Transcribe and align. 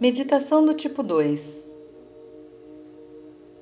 Meditação 0.00 0.64
do 0.64 0.74
tipo 0.74 1.02
2 1.02 1.68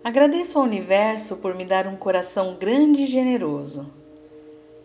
Agradeço 0.05 0.59
ao 0.59 0.67
universo 0.67 1.39
por 1.39 1.55
me 1.55 1.65
dar 1.65 1.87
um 1.87 1.97
coração 1.97 2.59
grande 2.61 3.05
e 3.05 3.07
generoso. 3.07 3.91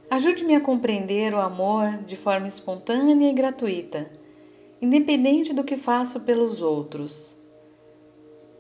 Ajude-me 0.10 0.56
a 0.56 0.62
compreender 0.62 1.34
o 1.34 1.42
amor 1.42 1.98
de 2.08 2.16
forma 2.16 2.48
espontânea 2.48 3.30
e 3.30 3.34
gratuita, 3.34 4.10
independente 4.82 5.54
do 5.54 5.66
que 5.66 5.76
faço 5.76 6.22
pelos 6.22 6.62
outros. 6.62 7.38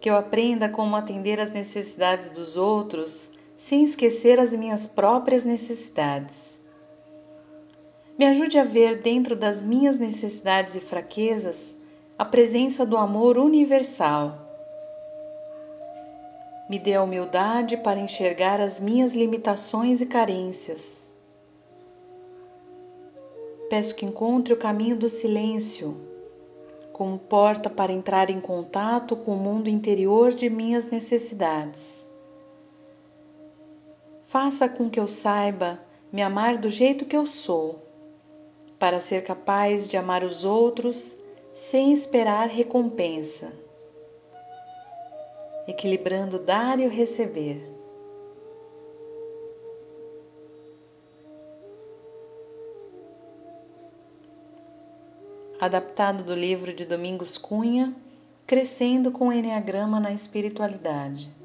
Que 0.02 0.09
eu 0.09 0.17
aprenda 0.17 0.67
como 0.67 0.98
atender 0.98 1.39
às 1.39 1.53
necessidades 1.53 2.27
dos 2.27 2.58
outros 2.58 3.31
sem 3.55 3.85
esquecer 3.85 4.38
as 4.38 4.53
minhas 4.53 4.85
próprias 4.85 5.45
necessidades. 5.45 6.59
Me 8.20 8.26
ajude 8.26 8.59
a 8.59 8.66
ver 8.66 8.95
dentro 8.95 9.34
das 9.34 9.63
minhas 9.63 9.98
necessidades 9.98 10.76
e 10.76 10.81
fraquezas 10.81 11.80
a 12.21 12.25
presença 12.25 12.85
do 12.85 12.98
amor 12.98 13.35
universal. 13.39 14.38
Me 16.70 16.77
dê 16.77 16.93
a 16.93 17.02
humildade 17.02 17.77
para 17.77 17.99
enxergar 17.99 18.62
as 18.62 18.79
minhas 18.79 19.16
limitações 19.16 20.02
e 20.02 20.05
carências. 20.05 21.12
Peço 23.71 23.95
que 23.95 24.05
encontre 24.05 24.53
o 24.53 24.57
caminho 24.57 24.95
do 24.95 25.09
silêncio 25.09 25.99
como 26.93 27.17
porta 27.17 27.71
para 27.71 27.91
entrar 27.91 28.29
em 28.29 28.40
contato 28.40 29.15
com 29.15 29.34
o 29.34 29.40
mundo 29.40 29.67
interior 29.67 30.29
de 30.29 30.48
minhas 30.48 30.85
necessidades. 30.91 32.07
Faça 34.26 34.70
com 34.70 34.91
que 34.91 34.99
eu 34.99 35.07
saiba 35.07 35.79
me 36.13 36.21
amar 36.21 36.59
do 36.59 36.70
jeito 36.70 37.03
que 37.03 37.17
eu 37.17 37.26
sou, 37.26 37.84
para 38.77 38.99
ser 38.99 39.23
capaz 39.23 39.90
de 39.90 39.98
amar 39.98 40.24
os 40.24 40.46
outros 40.46 41.20
sem 41.54 41.91
esperar 41.91 42.48
recompensa, 42.48 43.54
equilibrando 45.68 46.40
dar 46.40 46.80
e 46.80 46.88
o 46.88 46.90
receber. 46.90 47.70
Adaptado 55.60 56.24
do 56.24 56.34
livro 56.34 56.74
de 56.74 56.85
Domingos 56.85 57.38
Cunha, 57.38 57.96
Crescendo 58.48 59.12
com 59.12 59.27
o 59.27 59.32
Enneagrama 59.32 59.99
na 59.99 60.12
Espiritualidade. 60.12 61.40